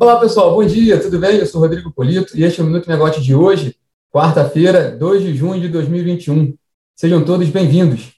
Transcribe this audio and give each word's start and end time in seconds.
Olá, 0.00 0.20
pessoal, 0.20 0.54
bom 0.54 0.64
dia, 0.64 1.00
tudo 1.00 1.18
bem? 1.18 1.38
Eu 1.38 1.46
sou 1.46 1.60
Rodrigo 1.60 1.90
Polito 1.90 2.38
e 2.38 2.44
este 2.44 2.60
é 2.60 2.62
o 2.62 2.66
Minuto 2.68 2.88
Negócio 2.88 3.20
de 3.20 3.34
hoje, 3.34 3.74
quarta-feira, 4.12 4.92
2 4.92 5.24
de 5.24 5.34
junho 5.34 5.60
de 5.60 5.68
2021. 5.68 6.54
Sejam 6.94 7.24
todos 7.24 7.48
bem-vindos. 7.48 8.12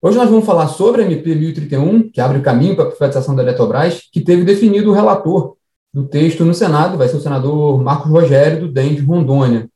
Hoje 0.00 0.16
nós 0.16 0.30
vamos 0.30 0.46
falar 0.46 0.68
sobre 0.68 1.02
a 1.02 1.04
MP 1.04 1.34
1031, 1.34 2.08
que 2.08 2.18
abre 2.18 2.38
o 2.38 2.42
caminho 2.42 2.74
para 2.74 2.86
a 2.86 2.90
privatização 2.90 3.36
da 3.36 3.42
Eletrobras, 3.42 4.08
que 4.10 4.22
teve 4.22 4.42
definido 4.42 4.90
o 4.90 4.94
relator 4.94 5.58
do 5.92 6.08
texto 6.08 6.46
no 6.46 6.54
Senado, 6.54 6.96
vai 6.96 7.08
ser 7.08 7.18
o 7.18 7.20
senador 7.20 7.82
Marcos 7.82 8.10
Rogério, 8.10 8.60
do 8.60 8.72
DEM 8.72 8.94
de 8.94 9.02
Rondônia. 9.02 9.68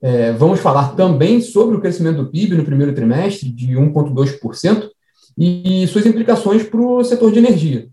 É, 0.00 0.30
vamos 0.34 0.60
falar 0.60 0.94
também 0.94 1.40
sobre 1.40 1.76
o 1.76 1.80
crescimento 1.80 2.22
do 2.22 2.30
PIB 2.30 2.56
no 2.56 2.64
primeiro 2.64 2.94
trimestre, 2.94 3.50
de 3.50 3.74
1,2%, 3.74 4.88
e 5.36 5.84
suas 5.88 6.06
implicações 6.06 6.62
para 6.62 6.80
o 6.80 7.02
setor 7.02 7.32
de 7.32 7.40
energia. 7.40 7.88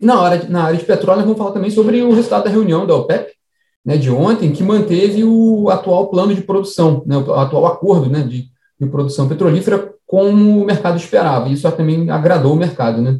E 0.00 0.06
na, 0.06 0.20
hora, 0.20 0.44
na 0.48 0.64
área 0.64 0.78
de 0.78 0.84
petróleo, 0.84 1.18
nós 1.18 1.26
vamos 1.26 1.38
falar 1.38 1.52
também 1.52 1.70
sobre 1.70 2.02
o 2.02 2.12
resultado 2.12 2.44
da 2.44 2.50
reunião 2.50 2.86
da 2.86 2.94
OPEP, 2.94 3.32
né, 3.84 3.96
de 3.96 4.10
ontem, 4.10 4.52
que 4.52 4.62
manteve 4.62 5.24
o 5.24 5.70
atual 5.70 6.08
plano 6.08 6.34
de 6.34 6.42
produção, 6.42 7.02
né, 7.06 7.16
o 7.16 7.34
atual 7.34 7.66
acordo 7.66 8.10
né, 8.10 8.22
de, 8.22 8.46
de 8.80 8.86
produção 8.90 9.28
petrolífera 9.28 9.92
como 10.06 10.62
o 10.62 10.64
mercado 10.64 10.96
esperava. 10.96 11.48
Isso 11.48 11.70
também 11.72 12.10
agradou 12.10 12.52
o 12.52 12.56
mercado. 12.56 13.00
Né? 13.00 13.18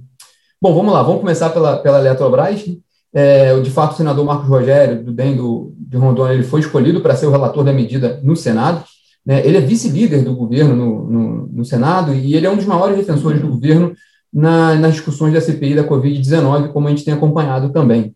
Bom, 0.61 0.75
vamos 0.75 0.93
lá, 0.93 1.03
vamos 1.03 1.21
começar 1.21 1.51
pela, 1.51 1.77
pela 1.79 1.99
Eletrobras. 1.99 2.65
É, 3.13 3.59
de 3.61 3.71
fato, 3.71 3.93
o 3.93 3.97
senador 3.97 4.25
Marcos 4.25 4.49
Rogério, 4.49 5.03
do 5.03 5.13
DEM 5.13 5.37
do, 5.37 5.73
de 5.79 5.97
Rondônia, 5.97 6.35
ele 6.35 6.43
foi 6.43 6.61
escolhido 6.61 7.01
para 7.01 7.17
ser 7.17 7.27
o 7.27 7.31
relator 7.31 7.65
da 7.65 7.73
medida 7.73 8.21
no 8.23 8.37
Senado. 8.37 8.85
Né? 9.25 9.45
Ele 9.45 9.57
é 9.57 9.61
vice-líder 9.61 10.23
do 10.23 10.37
governo 10.37 10.77
no, 10.77 11.11
no, 11.11 11.47
no, 11.49 11.65
Senado 11.65 12.15
e 12.15 12.35
ele 12.35 12.47
é 12.47 12.51
um 12.51 12.57
dos 12.57 12.67
maiores 12.67 12.97
defensores 12.97 13.41
do 13.41 13.49
governo 13.49 13.95
na, 14.37 14.75
nas 14.75 14.93
discussões 14.93 15.33
da 15.33 15.41
CPI 15.41 15.77
da 15.77 15.89
Covid-19, 15.89 16.69
como 16.69 16.87
a 16.87 16.91
gente 16.91 17.07
tem 17.07 17.15
acompanhado 17.15 17.71
também. 17.71 18.15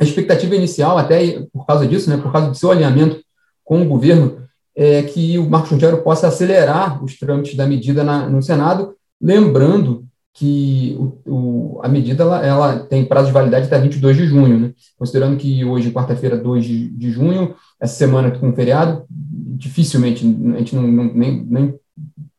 A 0.00 0.02
expectativa 0.02 0.56
inicial, 0.56 0.96
até 0.96 1.46
por 1.52 1.66
causa 1.66 1.86
disso, 1.86 2.08
né, 2.08 2.16
por 2.16 2.32
causa 2.32 2.48
do 2.48 2.54
seu 2.54 2.70
alinhamento 2.70 3.20
com 3.62 3.82
o 3.82 3.84
governo, 3.84 4.38
é 4.74 5.02
que 5.02 5.38
o 5.38 5.48
Marcos 5.48 5.72
Rogério 5.72 6.02
possa 6.02 6.28
acelerar 6.28 7.04
os 7.04 7.18
trâmites 7.18 7.54
da 7.54 7.66
medida 7.66 8.02
na, 8.02 8.26
no 8.26 8.42
Senado, 8.42 8.94
lembrando 9.20 10.06
que 10.32 10.96
o, 10.98 11.18
o, 11.26 11.80
a 11.82 11.88
medida 11.88 12.22
ela, 12.22 12.46
ela, 12.46 12.78
tem 12.80 13.04
prazo 13.04 13.26
de 13.26 13.32
validade 13.34 13.66
até 13.66 13.78
22 13.78 14.16
de 14.16 14.26
junho, 14.26 14.58
né? 14.58 14.72
considerando 14.98 15.36
que 15.36 15.64
hoje, 15.66 15.90
quarta-feira, 15.90 16.36
2 16.36 16.64
de, 16.64 16.88
de, 16.90 17.10
junho, 17.10 17.54
essa 17.78 17.94
semana 17.94 18.30
com 18.30 18.54
feriado, 18.54 19.04
dificilmente, 19.10 20.24
a 20.24 20.58
gente 20.58 20.74
não, 20.74 20.82
não, 20.82 21.04
nem, 21.12 21.44
nem, 21.44 21.74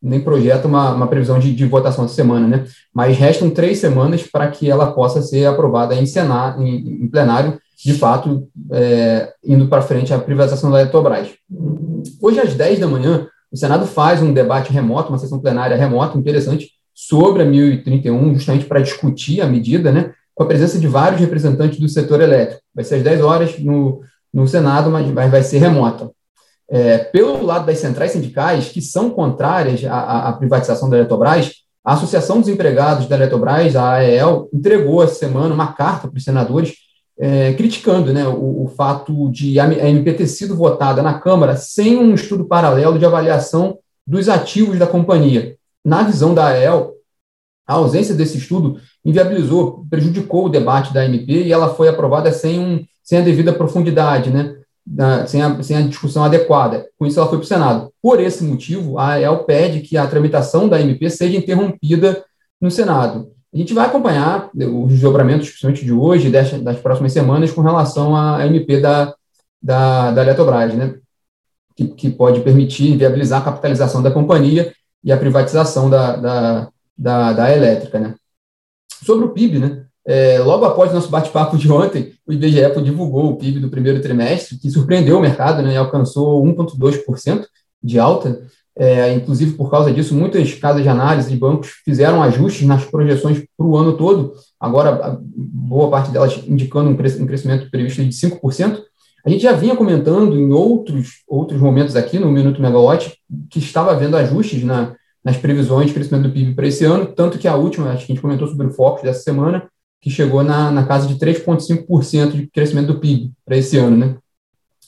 nem 0.07 0.21
projeta 0.21 0.67
uma, 0.67 0.93
uma 0.93 1.07
previsão 1.07 1.37
de, 1.37 1.53
de, 1.53 1.65
votação 1.65 2.05
essa 2.05 2.13
semana, 2.13 2.47
né? 2.47 2.65
mas 2.93 3.17
restam 3.17 3.49
três 3.49 3.79
semanas 3.79 4.23
para 4.23 4.47
que 4.47 4.69
ela 4.69 4.91
possa 4.91 5.21
ser 5.21 5.45
aprovada 5.45 5.93
em, 5.93 6.05
Senado, 6.05 6.63
em, 6.63 7.03
em 7.03 7.07
plenário, 7.07 7.59
de 7.83 7.93
fato, 7.93 8.47
é, 8.71 9.33
indo 9.43 9.67
para 9.67 9.81
frente 9.81 10.13
a 10.13 10.17
privatização 10.17 10.71
da 10.71 10.81
Eletrobras. 10.81 11.29
Hoje, 12.21 12.39
às 12.39 12.53
10 12.53 12.79
da 12.79 12.87
manhã, 12.87 13.27
o 13.51 13.57
Senado 13.57 13.85
faz 13.85 14.21
um 14.21 14.33
debate 14.33 14.71
remoto, 14.71 15.09
uma 15.09 15.19
sessão 15.19 15.39
plenária 15.39 15.77
remota, 15.77 16.17
interessante, 16.17 16.69
sobre 16.93 17.43
a 17.43 17.45
1031, 17.45 18.33
justamente 18.33 18.65
para 18.65 18.79
discutir 18.79 19.41
a 19.41 19.45
medida, 19.45 19.91
né, 19.91 20.11
com 20.33 20.43
a 20.43 20.47
presença 20.47 20.79
de 20.79 20.87
vários 20.87 21.21
representantes 21.21 21.79
do 21.79 21.87
setor 21.87 22.21
elétrico. 22.21 22.61
Vai 22.73 22.83
ser 22.83 22.95
às 22.95 23.03
10 23.03 23.21
horas 23.21 23.59
no, 23.59 24.01
no 24.33 24.47
Senado, 24.47 24.89
mas 24.89 25.11
vai 25.29 25.43
ser 25.43 25.59
remota. 25.59 26.09
É, 26.69 26.97
pelo 26.97 27.45
lado 27.45 27.65
das 27.65 27.79
centrais 27.79 28.11
sindicais, 28.11 28.69
que 28.69 28.81
são 28.81 29.09
contrárias 29.09 29.83
à, 29.85 30.29
à, 30.29 30.33
privatização 30.33 30.89
da 30.89 30.97
Eletrobras, 30.97 31.53
a 31.83 31.93
Associação 31.93 32.41
dos 32.41 32.49
Empregados 32.49 33.07
da 33.07 33.15
Eletrobras, 33.15 33.75
a 33.75 33.93
AEL, 33.93 34.49
entregou 34.53 35.01
essa 35.01 35.15
semana 35.15 35.53
uma 35.53 35.71
carta 35.73 36.07
para 36.07 36.17
os 36.17 36.23
senadores 36.23 36.75
é, 37.19 37.53
criticando 37.53 38.13
né, 38.13 38.27
o, 38.27 38.65
o, 38.65 38.67
fato 38.67 39.31
de 39.31 39.59
a 39.59 39.65
MP 39.89 40.13
ter 40.13 40.27
sido 40.27 40.55
votada 40.55 41.01
na 41.01 41.19
Câmara 41.19 41.55
sem 41.55 41.97
um 41.97 42.13
estudo 42.13 42.45
paralelo 42.45 42.99
de 42.99 43.05
avaliação 43.05 43.79
dos 44.05 44.29
ativos 44.29 44.77
da 44.77 44.85
companhia 44.85 45.57
na 45.87 46.03
visão 46.03 46.33
da 46.33 46.47
AEL, 46.47 46.95
a 47.65 47.75
ausência 47.75 48.13
desse 48.13 48.37
estudo 48.37 48.77
inviabilizou, 49.05 49.85
prejudicou 49.89 50.45
o 50.45 50.49
debate 50.49 50.93
da 50.93 51.05
MP 51.05 51.43
e 51.43 51.53
ela 51.53 51.73
foi 51.73 51.87
aprovada 51.87 52.29
sem, 52.33 52.59
um, 52.59 52.83
sem 53.01 53.19
a 53.19 53.21
devida 53.21 53.53
profundidade, 53.53 54.29
né? 54.29 54.57
Sem, 55.27 55.41
a, 55.41 55.61
sem 55.61 55.75
a 55.75 55.81
discussão 55.81 56.23
adequada. 56.23 56.87
Com 56.97 57.05
isso, 57.05 57.19
ela 57.19 57.27
foi 57.27 57.37
para 57.37 57.43
o 57.43 57.47
Senado. 57.47 57.91
Por 58.01 58.21
esse 58.21 58.43
motivo, 58.43 58.97
a 58.97 59.13
AEL 59.13 59.43
pede 59.43 59.81
que 59.81 59.97
a 59.97 60.07
tramitação 60.07 60.69
da 60.69 60.79
MP 60.79 61.09
seja 61.09 61.37
interrompida 61.37 62.23
no 62.59 62.71
Senado. 62.71 63.31
A 63.53 63.57
gente 63.57 63.73
vai 63.73 63.85
acompanhar 63.85 64.49
os 64.53 64.91
desdobramentos, 64.91 65.49
principalmente 65.49 65.83
de 65.83 65.91
hoje, 65.91 66.29
das, 66.29 66.51
das 66.61 66.79
próximas 66.79 67.11
semanas, 67.11 67.51
com 67.51 67.61
relação 67.61 68.15
à 68.15 68.45
MP 68.45 68.79
da, 68.79 69.13
da, 69.61 70.11
da 70.11 70.21
Eletrobras, 70.21 70.73
né? 70.73 70.95
Que, 71.75 71.87
que 71.87 72.09
pode 72.09 72.41
permitir 72.41 72.97
viabilizar 72.97 73.41
a 73.41 73.45
capitalização 73.45 74.01
da 74.01 74.11
companhia 74.11 74.73
e 75.03 75.11
a 75.11 75.17
privatização 75.17 75.89
da, 75.89 76.15
da, 76.15 76.69
da, 76.97 77.33
da 77.33 77.55
elétrica. 77.55 77.99
Né? 77.99 78.15
Sobre 79.03 79.25
o 79.25 79.29
PIB, 79.29 79.59
né? 79.59 79.86
É, 80.07 80.39
logo 80.39 80.63
após 80.63 80.93
nosso 80.93 81.09
bate-papo 81.09 81.57
de 81.57 81.69
ontem, 81.69 82.13
o 82.25 82.31
IBGE 82.31 82.81
divulgou 82.81 83.29
o 83.29 83.35
PIB 83.35 83.59
do 83.59 83.69
primeiro 83.69 84.01
trimestre, 84.01 84.57
que 84.57 84.71
surpreendeu 84.71 85.17
o 85.17 85.21
mercado 85.21 85.61
né, 85.61 85.73
e 85.73 85.77
alcançou 85.77 86.41
1,2% 86.45 87.45
de 87.83 87.99
alta. 87.99 88.41
É, 88.79 89.11
inclusive, 89.13 89.53
por 89.53 89.69
causa 89.69 89.91
disso, 89.91 90.15
muitas 90.15 90.53
casas 90.53 90.81
de 90.81 90.87
análise 90.87 91.29
de 91.29 91.35
bancos 91.35 91.81
fizeram 91.83 92.23
ajustes 92.23 92.65
nas 92.65 92.85
projeções 92.85 93.43
para 93.57 93.67
o 93.67 93.75
ano 93.75 93.97
todo, 93.97 94.33
agora, 94.57 95.19
boa 95.35 95.89
parte 95.89 96.11
delas 96.11 96.41
indicando 96.47 96.89
um 96.89 96.95
crescimento 96.95 97.69
previsto 97.69 98.01
de 98.01 98.11
5%. 98.11 98.79
A 99.25 99.29
gente 99.29 99.41
já 99.41 99.51
vinha 99.51 99.75
comentando 99.75 100.37
em 100.37 100.53
outros, 100.53 101.23
outros 101.27 101.59
momentos 101.59 101.97
aqui 101.97 102.17
no 102.17 102.31
Minuto 102.31 102.61
Megawatt 102.61 103.13
que 103.49 103.59
estava 103.59 103.91
havendo 103.91 104.15
ajustes 104.15 104.63
na, 104.63 104.95
nas 105.21 105.35
previsões 105.35 105.87
de 105.87 105.93
crescimento 105.93 106.29
do 106.29 106.31
PIB 106.31 106.53
para 106.53 106.67
esse 106.67 106.85
ano, 106.85 107.07
tanto 107.07 107.37
que 107.37 107.47
a 107.47 107.55
última, 107.55 107.89
acho 107.89 108.05
que 108.05 108.13
a 108.13 108.15
gente 108.15 108.21
comentou 108.21 108.47
sobre 108.47 108.67
o 108.67 108.71
Focus 108.71 109.03
dessa 109.03 109.23
semana, 109.23 109.67
que 110.01 110.09
chegou 110.09 110.43
na, 110.43 110.71
na 110.71 110.85
casa 110.85 111.07
de 111.07 111.15
3,5% 111.15 112.31
de 112.31 112.47
crescimento 112.47 112.87
do 112.87 112.99
PIB 112.99 113.31
para 113.45 113.57
esse 113.57 113.77
ano. 113.77 113.97
Né? 113.97 114.15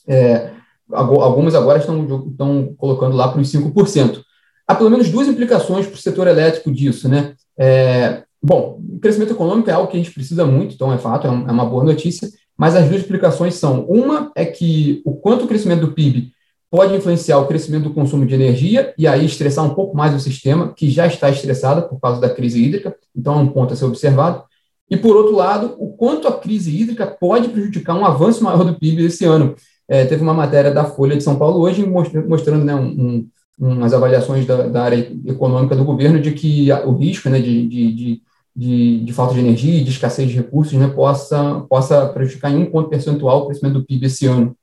É, 0.07 0.51
algumas 0.91 1.55
agora 1.55 1.79
estão, 1.79 2.27
estão 2.29 2.73
colocando 2.77 3.15
lá 3.15 3.27
para 3.27 3.41
os 3.41 3.51
5%. 3.51 4.21
Há 4.67 4.75
pelo 4.75 4.89
menos 4.89 5.09
duas 5.09 5.27
implicações 5.27 5.87
para 5.87 5.95
o 5.95 5.99
setor 5.99 6.27
elétrico 6.27 6.71
disso. 6.71 7.09
Né? 7.09 7.33
É, 7.57 8.23
bom, 8.41 8.79
o 8.95 8.99
crescimento 8.99 9.33
econômico 9.33 9.69
é 9.69 9.73
algo 9.73 9.89
que 9.89 9.97
a 9.97 9.99
gente 9.99 10.13
precisa 10.13 10.45
muito, 10.45 10.75
então 10.75 10.93
é 10.93 10.97
fato, 10.97 11.27
é, 11.27 11.29
é 11.29 11.51
uma 11.51 11.65
boa 11.65 11.83
notícia, 11.83 12.29
mas 12.57 12.75
as 12.75 12.87
duas 12.87 13.01
explicações 13.01 13.55
são: 13.55 13.85
uma 13.85 14.31
é 14.35 14.45
que 14.45 15.01
o 15.05 15.13
quanto 15.15 15.45
o 15.45 15.47
crescimento 15.47 15.81
do 15.81 15.93
PIB 15.93 16.31
pode 16.69 16.95
influenciar 16.95 17.39
o 17.39 17.47
crescimento 17.47 17.85
do 17.85 17.93
consumo 17.93 18.25
de 18.25 18.35
energia 18.35 18.93
e 18.97 19.07
aí 19.07 19.25
estressar 19.25 19.65
um 19.65 19.73
pouco 19.73 19.97
mais 19.97 20.13
o 20.13 20.19
sistema, 20.19 20.73
que 20.73 20.89
já 20.89 21.07
está 21.07 21.29
estressado 21.29 21.87
por 21.89 21.99
causa 21.99 22.21
da 22.21 22.29
crise 22.29 22.63
hídrica, 22.63 22.95
então 23.15 23.39
é 23.39 23.41
um 23.41 23.47
ponto 23.47 23.73
a 23.73 23.75
ser 23.75 23.85
observado. 23.85 24.43
E, 24.89 24.97
por 24.97 25.15
outro 25.15 25.35
lado, 25.35 25.75
o 25.77 25.89
quanto 25.89 26.27
a 26.27 26.39
crise 26.39 26.75
hídrica 26.75 27.05
pode 27.05 27.49
prejudicar 27.49 27.95
um 27.95 28.05
avanço 28.05 28.43
maior 28.43 28.63
do 28.63 28.77
PIB 28.77 29.05
esse 29.05 29.25
ano. 29.25 29.55
É, 29.87 30.05
teve 30.05 30.21
uma 30.21 30.33
matéria 30.33 30.71
da 30.71 30.85
Folha 30.85 31.15
de 31.15 31.23
São 31.23 31.35
Paulo 31.35 31.59
hoje 31.59 31.85
mostrando 31.85 32.63
né, 32.63 32.75
um, 32.75 32.87
um, 32.87 33.29
umas 33.59 33.93
avaliações 33.93 34.45
da, 34.45 34.67
da, 34.67 34.83
área 34.83 35.11
econômica 35.25 35.75
do 35.75 35.83
governo 35.83 36.19
de 36.19 36.31
que 36.31 36.71
o 36.85 36.93
risco 36.93 37.29
né, 37.29 37.39
de, 37.39 37.67
de, 37.67 37.93
de 37.93 38.21
de, 38.59 39.13
falta 39.13 39.33
de 39.33 39.39
energia 39.39 39.79
e 39.79 39.83
de 39.83 39.91
escassez 39.91 40.29
de 40.29 40.35
recursos 40.35 40.73
né, 40.73 40.87
possa, 40.87 41.61
possa 41.69 42.07
prejudicar 42.07 42.51
em 42.51 42.57
um 42.57 42.65
ponto 42.65 42.89
percentual 42.89 43.41
o 43.41 43.45
crescimento 43.45 43.79
do 43.79 43.85
PIB 43.85 44.07
esse 44.07 44.25
ano. 44.25 44.55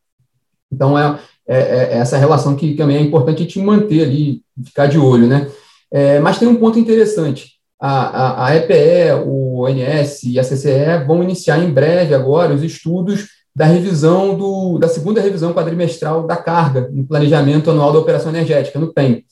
Então, 0.71 0.99
é, 0.99 1.19
é, 1.47 1.59
é 1.59 1.99
essa 1.99 2.19
relação 2.19 2.57
que 2.57 2.75
também 2.75 2.97
é 2.97 3.01
importante 3.01 3.39
a 3.39 3.43
gente 3.43 3.59
manter 3.59 4.03
ali, 4.03 4.43
ficar 4.65 4.87
de 4.87 4.99
olho. 4.99 5.27
Né? 5.27 5.51
É, 5.91 6.21
mas 6.21 6.39
tem 6.39 6.47
um 6.47 6.57
ponto 6.57 6.79
interessante. 6.79 7.56
A, 7.79 7.91
a, 7.91 8.47
a, 8.47 8.57
EPE, 8.57 9.25
o 9.27 9.63
ONS 9.65 10.23
e 10.25 10.39
a 10.39 10.43
CCE 10.43 11.05
vão 11.07 11.23
iniciar 11.23 11.59
em 11.59 11.71
breve 11.71 12.15
agora 12.15 12.55
os 12.55 12.63
estudos 12.63 13.29
da 13.55 13.65
revisão 13.65 14.37
do, 14.37 14.79
da 14.79 14.89
segunda 14.89 15.21
revisão 15.21 15.53
quadrimestral 15.53 16.27
da 16.27 16.37
carga 16.37 16.89
no 16.93 17.07
planejamento 17.07 17.71
anual 17.71 17.93
da 17.93 17.99
operação 17.99 18.31
energética, 18.31 18.79
no 18.79 18.93
PEN. 18.93 19.25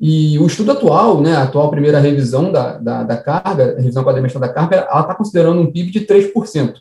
E 0.00 0.38
o 0.38 0.46
estudo 0.46 0.72
atual, 0.72 1.20
né, 1.20 1.34
a 1.36 1.42
atual 1.42 1.70
primeira 1.70 2.00
revisão 2.00 2.50
da, 2.50 2.76
da, 2.78 3.02
da 3.04 3.16
carga, 3.16 3.76
a 3.76 3.80
revisão 3.80 4.02
quadrimestral 4.02 4.40
da 4.40 4.52
carga, 4.52 4.76
ela 4.76 5.00
está 5.00 5.14
considerando 5.14 5.60
um 5.60 5.70
PIB 5.70 5.90
de 5.90 6.00
3%. 6.00 6.74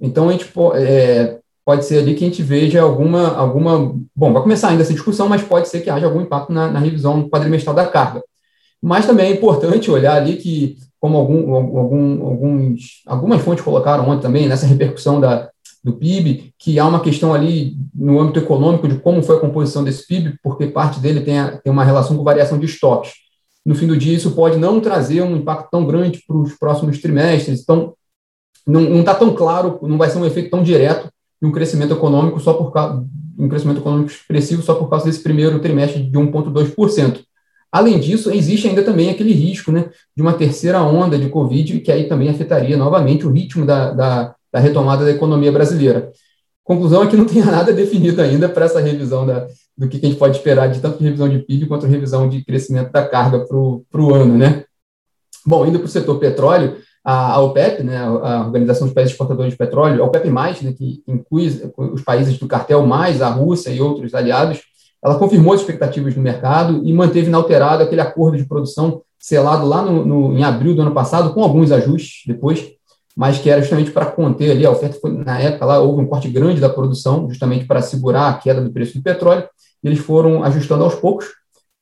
Então, 0.00 0.28
a 0.28 0.32
gente 0.32 0.50
é, 0.74 1.38
pode 1.64 1.84
ser 1.84 1.98
ali 1.98 2.14
que 2.14 2.24
a 2.24 2.28
gente 2.28 2.42
veja 2.42 2.82
alguma, 2.82 3.34
alguma. 3.36 3.94
Bom, 4.14 4.32
vai 4.32 4.42
começar 4.42 4.68
ainda 4.68 4.82
essa 4.82 4.92
discussão, 4.92 5.28
mas 5.28 5.42
pode 5.42 5.68
ser 5.68 5.80
que 5.80 5.90
haja 5.90 6.06
algum 6.06 6.20
impacto 6.20 6.52
na, 6.52 6.70
na 6.70 6.78
revisão 6.78 7.28
quadrimestral 7.28 7.74
da 7.74 7.86
carga. 7.86 8.22
Mas 8.82 9.06
também 9.06 9.26
é 9.26 9.30
importante 9.32 9.90
olhar 9.90 10.16
ali 10.16 10.36
que, 10.36 10.76
como 11.00 11.16
algum, 11.16 11.54
algum, 11.54 12.26
alguns, 12.26 13.02
algumas 13.06 13.42
fontes 13.42 13.64
colocaram 13.64 14.08
ontem 14.08 14.22
também, 14.22 14.48
nessa 14.48 14.66
repercussão 14.66 15.20
da, 15.20 15.48
do 15.82 15.92
PIB, 15.92 16.52
que 16.58 16.78
há 16.78 16.86
uma 16.86 17.00
questão 17.00 17.32
ali 17.32 17.76
no 17.94 18.20
âmbito 18.20 18.40
econômico 18.40 18.88
de 18.88 18.98
como 18.98 19.22
foi 19.22 19.36
a 19.36 19.40
composição 19.40 19.82
desse 19.82 20.06
PIB, 20.06 20.38
porque 20.42 20.66
parte 20.66 21.00
dele 21.00 21.20
tem, 21.20 21.38
a, 21.38 21.56
tem 21.58 21.72
uma 21.72 21.84
relação 21.84 22.16
com 22.16 22.24
variação 22.24 22.58
de 22.58 22.66
estoques. 22.66 23.12
No 23.64 23.74
fim 23.74 23.86
do 23.86 23.96
dia, 23.96 24.16
isso 24.16 24.32
pode 24.32 24.58
não 24.58 24.80
trazer 24.80 25.22
um 25.22 25.36
impacto 25.36 25.68
tão 25.70 25.84
grande 25.84 26.22
para 26.26 26.36
os 26.36 26.54
próximos 26.54 27.00
trimestres. 27.00 27.62
Então, 27.62 27.94
não 28.66 29.00
está 29.00 29.14
tão 29.14 29.34
claro, 29.34 29.78
não 29.82 29.96
vai 29.96 30.10
ser 30.10 30.18
um 30.18 30.26
efeito 30.26 30.50
tão 30.50 30.62
direto 30.62 31.08
de 31.40 31.48
um 31.48 31.52
crescimento 31.52 31.92
econômico 31.92 32.40
só 32.40 32.54
por 32.54 32.72
causa 32.72 33.04
um 33.38 33.48
crescimento 33.48 33.80
econômico 33.80 34.10
expressivo 34.10 34.62
só 34.62 34.74
por 34.74 34.88
causa 34.88 35.04
desse 35.04 35.22
primeiro 35.22 35.58
trimestre 35.60 36.02
de 36.02 36.18
1,2%. 36.18 37.22
Além 37.70 37.98
disso, 37.98 38.30
existe 38.30 38.68
ainda 38.68 38.82
também 38.82 39.10
aquele 39.10 39.32
risco 39.32 39.70
né, 39.70 39.90
de 40.16 40.22
uma 40.22 40.32
terceira 40.32 40.82
onda 40.82 41.18
de 41.18 41.28
Covid, 41.28 41.80
que 41.80 41.92
aí 41.92 42.08
também 42.08 42.28
afetaria 42.28 42.76
novamente 42.76 43.26
o 43.26 43.30
ritmo 43.30 43.66
da, 43.66 43.92
da, 43.92 44.34
da 44.52 44.58
retomada 44.58 45.04
da 45.04 45.10
economia 45.10 45.52
brasileira. 45.52 46.10
Conclusão 46.64 47.02
é 47.02 47.06
que 47.06 47.16
não 47.16 47.26
tem 47.26 47.44
nada 47.44 47.72
definido 47.72 48.22
ainda 48.22 48.48
para 48.48 48.64
essa 48.64 48.80
revisão 48.80 49.26
da, 49.26 49.46
do 49.76 49.88
que 49.88 49.98
a 49.98 50.08
gente 50.08 50.18
pode 50.18 50.36
esperar 50.36 50.68
de 50.68 50.80
tanto 50.80 51.02
revisão 51.02 51.28
de 51.28 51.40
PIB 51.40 51.66
quanto 51.66 51.86
revisão 51.86 52.28
de 52.28 52.44
crescimento 52.44 52.90
da 52.90 53.06
carga 53.06 53.44
para 53.46 53.56
o 53.56 54.14
ano. 54.14 54.36
Né? 54.38 54.64
Bom, 55.44 55.66
indo 55.66 55.78
para 55.78 55.86
o 55.86 55.90
setor 55.90 56.18
petróleo, 56.18 56.76
a, 57.04 57.40
OPEP, 57.40 57.84
né, 57.84 57.98
a 57.98 58.44
Organização 58.44 58.88
dos 58.88 58.94
Países 58.94 59.12
Exportadores 59.12 59.52
de 59.52 59.56
Petróleo, 59.58 60.02
a 60.02 60.06
OPEP+, 60.06 60.28
né, 60.28 60.72
que 60.72 61.04
inclui 61.06 61.46
os 61.76 62.02
países 62.02 62.36
do 62.36 62.48
cartel, 62.48 62.84
mais 62.84 63.22
a 63.22 63.28
Rússia 63.28 63.70
e 63.70 63.80
outros 63.80 64.12
aliados, 64.12 64.62
ela 65.04 65.18
confirmou 65.18 65.54
as 65.54 65.60
expectativas 65.60 66.14
no 66.14 66.22
mercado 66.22 66.80
e 66.84 66.92
manteve 66.92 67.28
inalterado 67.28 67.82
aquele 67.82 68.00
acordo 68.00 68.36
de 68.36 68.44
produção 68.44 69.02
selado 69.18 69.66
lá 69.66 69.82
no, 69.82 70.04
no, 70.04 70.38
em 70.38 70.44
abril 70.44 70.74
do 70.74 70.82
ano 70.82 70.92
passado, 70.92 71.32
com 71.32 71.42
alguns 71.42 71.72
ajustes 71.72 72.22
depois, 72.26 72.72
mas 73.16 73.38
que 73.38 73.48
era 73.48 73.60
justamente 73.60 73.90
para 73.90 74.06
conter 74.06 74.50
ali, 74.50 74.66
a 74.66 74.70
oferta 74.70 74.98
foi, 75.00 75.10
na 75.12 75.40
época 75.40 75.64
lá, 75.64 75.80
houve 75.80 76.02
um 76.02 76.06
corte 76.06 76.28
grande 76.28 76.60
da 76.60 76.68
produção, 76.68 77.28
justamente 77.28 77.64
para 77.64 77.80
segurar 77.80 78.28
a 78.28 78.34
queda 78.34 78.60
do 78.60 78.70
preço 78.70 78.98
do 78.98 79.02
petróleo, 79.02 79.48
eles 79.82 79.98
foram 79.98 80.44
ajustando 80.44 80.84
aos 80.84 80.94
poucos, 80.94 81.26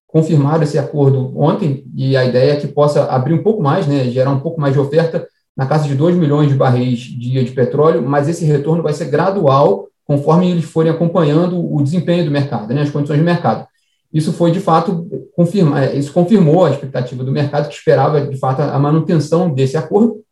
confirmaram 0.06 0.62
esse 0.62 0.78
acordo 0.78 1.32
ontem, 1.36 1.84
e 1.94 2.16
a 2.16 2.24
ideia 2.24 2.52
é 2.52 2.56
que 2.56 2.68
possa 2.68 3.04
abrir 3.06 3.34
um 3.34 3.42
pouco 3.42 3.62
mais, 3.62 3.86
né, 3.86 4.04
gerar 4.04 4.30
um 4.30 4.40
pouco 4.40 4.60
mais 4.60 4.74
de 4.74 4.80
oferta, 4.80 5.26
na 5.56 5.66
casa 5.66 5.86
de 5.86 5.94
2 5.94 6.16
milhões 6.16 6.48
de 6.48 6.54
barris 6.54 6.98
dia 6.98 7.44
de 7.44 7.52
petróleo, 7.52 8.02
mas 8.02 8.28
esse 8.28 8.44
retorno 8.44 8.82
vai 8.82 8.92
ser 8.92 9.06
gradual, 9.06 9.88
conforme 10.04 10.50
eles 10.50 10.64
forem 10.64 10.90
acompanhando 10.90 11.58
o 11.58 11.82
desempenho 11.82 12.24
do 12.24 12.30
mercado, 12.30 12.72
né, 12.72 12.82
as 12.82 12.90
condições 12.90 13.18
do 13.18 13.24
mercado. 13.24 13.66
Isso 14.12 14.32
foi, 14.32 14.52
de 14.52 14.60
fato, 14.60 15.08
confirma, 15.34 15.84
é, 15.84 15.96
isso 15.96 16.12
confirmou 16.12 16.64
a 16.64 16.70
expectativa 16.70 17.24
do 17.24 17.32
mercado, 17.32 17.68
que 17.68 17.74
esperava, 17.74 18.20
de 18.20 18.36
fato, 18.36 18.62
a 18.62 18.78
manutenção 18.78 19.52
desse 19.52 19.76
acordo. 19.76 20.22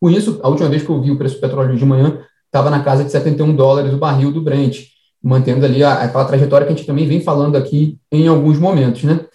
Com 0.00 0.10
isso, 0.10 0.40
a 0.42 0.48
última 0.48 0.68
vez 0.68 0.82
que 0.82 0.90
eu 0.90 1.00
vi 1.00 1.10
o 1.10 1.16
preço 1.16 1.36
do 1.36 1.40
petróleo 1.40 1.76
de 1.76 1.86
manhã, 1.86 2.20
estava 2.46 2.68
na 2.68 2.82
casa 2.82 3.04
de 3.04 3.12
71 3.12 3.54
dólares 3.54 3.92
o 3.92 3.98
barril 3.98 4.32
do 4.32 4.42
Brent 4.42 4.96
mantendo 5.26 5.66
ali 5.66 5.82
aquela 5.82 6.24
trajetória 6.24 6.66
que 6.66 6.72
a 6.72 6.76
gente 6.76 6.86
também 6.86 7.06
vem 7.06 7.20
falando 7.20 7.56
aqui 7.56 7.98
em 8.12 8.28
alguns 8.28 8.58
momentos, 8.60 9.02
né? 9.02 9.26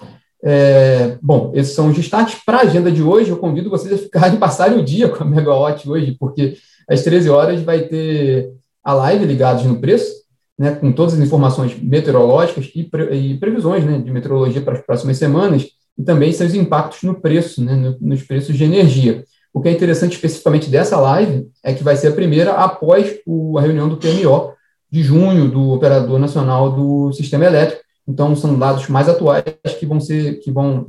É, 0.43 1.17
bom, 1.21 1.51
esses 1.53 1.75
são 1.75 1.89
os 1.89 1.95
destaques 1.95 2.39
para 2.45 2.59
a 2.59 2.61
agenda 2.61 2.89
de 2.89 3.03
hoje. 3.03 3.29
Eu 3.29 3.37
convido 3.37 3.69
vocês 3.69 3.93
a 3.93 3.97
ficarem 3.97 4.37
passarem 4.39 4.79
o 4.79 4.85
dia 4.85 5.09
com 5.09 5.21
a 5.21 5.27
Megawatt 5.27 5.87
hoje, 5.89 6.15
porque 6.17 6.55
às 6.89 7.03
13 7.03 7.29
horas 7.29 7.61
vai 7.61 7.81
ter 7.81 8.51
a 8.83 8.93
live 8.93 9.25
ligados 9.25 9.63
no 9.65 9.79
preço, 9.79 10.21
né, 10.57 10.75
com 10.75 10.91
todas 10.91 11.13
as 11.15 11.19
informações 11.19 11.75
meteorológicas 11.81 12.69
e, 12.75 12.83
pre, 12.83 13.15
e 13.15 13.37
previsões 13.37 13.83
né, 13.83 13.99
de 13.99 14.11
meteorologia 14.11 14.61
para 14.61 14.73
as 14.73 14.85
próximas 14.85 15.17
semanas, 15.17 15.67
e 15.97 16.03
também 16.03 16.31
seus 16.31 16.53
impactos 16.53 17.03
no 17.03 17.19
preço, 17.19 17.63
né, 17.63 17.75
no, 17.75 17.97
nos 17.99 18.23
preços 18.23 18.55
de 18.55 18.63
energia. 18.63 19.23
O 19.53 19.61
que 19.61 19.69
é 19.69 19.71
interessante 19.71 20.13
especificamente 20.13 20.69
dessa 20.69 20.97
live 20.99 21.47
é 21.63 21.73
que 21.73 21.83
vai 21.83 21.95
ser 21.95 22.07
a 22.07 22.13
primeira 22.13 22.53
após 22.53 23.17
o, 23.25 23.57
a 23.57 23.61
reunião 23.61 23.89
do 23.89 23.97
PMO, 23.97 24.53
de 24.89 25.03
junho 25.03 25.49
do 25.49 25.71
Operador 25.71 26.19
Nacional 26.19 26.71
do 26.71 27.11
Sistema 27.13 27.45
Elétrico. 27.45 27.81
Então, 28.07 28.35
são 28.35 28.57
dados 28.57 28.87
mais 28.87 29.07
atuais 29.07 29.43
que 29.79 29.85
vão 29.85 29.99
ser, 29.99 30.39
que 30.39 30.51
vão 30.51 30.87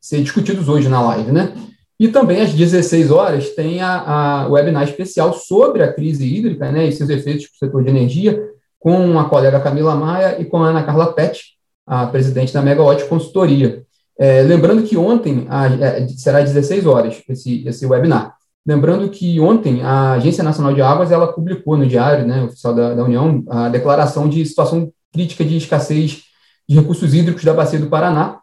ser 0.00 0.22
discutidos 0.22 0.68
hoje 0.68 0.88
na 0.88 1.00
live, 1.00 1.32
né? 1.32 1.52
E 1.98 2.08
também 2.08 2.42
às 2.42 2.52
16 2.52 3.10
horas 3.10 3.50
tem 3.50 3.80
a, 3.80 4.44
a 4.44 4.48
webinar 4.48 4.84
especial 4.84 5.32
sobre 5.32 5.82
a 5.82 5.92
crise 5.92 6.26
hídrica 6.26 6.70
né, 6.70 6.86
e 6.86 6.92
seus 6.92 7.08
efeitos 7.08 7.46
para 7.46 7.54
o 7.54 7.58
setor 7.58 7.84
de 7.84 7.90
energia, 7.90 8.50
com 8.78 9.18
a 9.18 9.28
colega 9.28 9.60
Camila 9.60 9.94
Maia 9.94 10.40
e 10.40 10.44
com 10.44 10.62
a 10.62 10.68
Ana 10.68 10.84
Carla 10.84 11.12
Pet, 11.12 11.56
a 11.86 12.06
presidente 12.06 12.52
da 12.52 12.60
Megawatt 12.60 13.04
Consultoria. 13.06 13.82
É, 14.18 14.42
lembrando 14.42 14.82
que 14.82 14.96
ontem 14.96 15.46
a, 15.48 15.66
é, 15.66 16.08
será 16.08 16.38
às 16.38 16.52
16 16.52 16.86
horas 16.86 17.22
esse, 17.28 17.66
esse 17.66 17.86
webinar. 17.86 18.34
Lembrando 18.66 19.08
que 19.08 19.40
ontem 19.40 19.82
a 19.82 20.12
Agência 20.12 20.44
Nacional 20.44 20.74
de 20.74 20.82
Águas 20.82 21.10
ela 21.10 21.32
publicou 21.32 21.76
no 21.76 21.86
Diário 21.86 22.26
né, 22.26 22.42
Oficial 22.42 22.74
da, 22.74 22.94
da 22.94 23.04
União 23.04 23.42
a 23.48 23.68
declaração 23.68 24.28
de 24.28 24.44
situação 24.44 24.92
crítica 25.12 25.44
de 25.44 25.56
escassez 25.56 26.24
de 26.68 26.76
recursos 26.76 27.14
hídricos 27.14 27.44
da 27.44 27.54
Bacia 27.54 27.78
do 27.78 27.88
Paraná. 27.88 28.40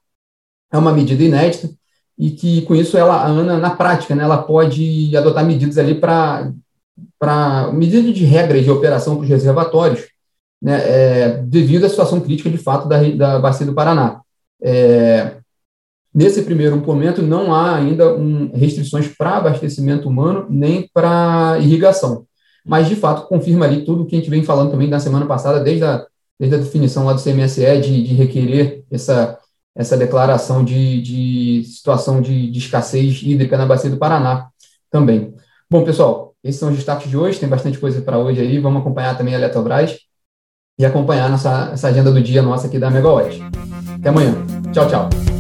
É 0.71 0.77
uma 0.77 0.93
medida 0.93 1.23
inédita 1.23 1.69
e 2.23 2.31
que, 2.31 2.61
com 2.61 2.73
isso, 2.73 2.97
ela, 2.97 3.15
a 3.15 3.27
ANA, 3.27 3.57
na 3.57 3.71
prática, 3.71 4.15
né, 4.15 4.23
ela 4.23 4.41
pode 4.41 5.15
adotar 5.17 5.45
medidas 5.45 5.77
ali 5.77 5.93
para 5.93 6.53
medidas 7.73 8.15
de 8.15 8.23
regras 8.23 8.63
de 8.63 8.71
operação 8.71 9.15
para 9.15 9.23
os 9.23 9.29
reservatórios, 9.29 10.07
né, 10.61 10.79
é, 10.85 11.29
devido 11.43 11.85
à 11.85 11.89
situação 11.89 12.21
crítica, 12.21 12.49
de 12.49 12.57
fato, 12.57 12.87
da, 12.87 13.01
da 13.09 13.39
Bacia 13.39 13.65
do 13.65 13.73
Paraná. 13.73 14.21
É, 14.61 15.35
Nesse 16.15 16.43
primeiro 16.43 16.77
momento, 16.77 17.21
não 17.21 17.53
há 17.53 17.75
ainda 17.75 18.15
um, 18.15 18.51
restrições 18.53 19.07
para 19.07 19.37
abastecimento 19.37 20.07
humano 20.07 20.45
nem 20.47 20.87
para 20.93 21.57
irrigação. 21.59 22.25
Mas, 22.63 22.87
de 22.87 22.95
fato, 22.95 23.27
confirma 23.27 23.65
ali 23.65 23.83
tudo 23.83 24.03
o 24.03 24.05
que 24.05 24.15
a 24.15 24.19
gente 24.19 24.29
vem 24.29 24.43
falando 24.43 24.71
também 24.71 24.87
na 24.87 24.99
semana 24.99 25.25
passada, 25.25 25.59
desde 25.59 25.83
a, 25.83 26.05
desde 26.39 26.55
a 26.55 26.59
definição 26.59 27.03
lá 27.03 27.13
do 27.13 27.21
CMSE 27.21 27.81
de, 27.81 28.03
de 28.03 28.13
requerer 28.13 28.83
essa, 28.89 29.39
essa 29.75 29.97
declaração 29.97 30.63
de, 30.63 31.01
de 31.01 31.63
situação 31.65 32.21
de, 32.21 32.49
de, 32.49 32.59
escassez 32.59 33.21
hídrica 33.23 33.57
na 33.57 33.65
bacia 33.65 33.89
do 33.89 33.97
Paraná 33.97 34.47
também. 34.91 35.33
Bom, 35.69 35.83
pessoal, 35.83 36.35
esses 36.43 36.59
são 36.59 36.69
os 36.69 36.75
destaques 36.75 37.09
de 37.09 37.17
hoje, 37.17 37.39
tem 37.39 37.49
bastante 37.49 37.79
coisa 37.79 38.01
para 38.01 38.19
hoje 38.19 38.41
aí, 38.41 38.59
vamos 38.59 38.81
acompanhar 38.81 39.17
também 39.17 39.33
a 39.33 39.37
Eletrobras 39.37 39.97
e 40.77 40.85
acompanhar 40.85 41.29
nossa, 41.29 41.71
essa 41.73 41.87
agenda 41.87 42.11
do 42.11 42.21
dia 42.21 42.41
nossa 42.41 42.67
aqui 42.67 42.77
da 42.77 42.91
Megawatt. 42.91 43.41
Até 43.99 44.09
amanhã. 44.09 44.35
Tchau, 44.71 44.87
tchau. 44.87 45.32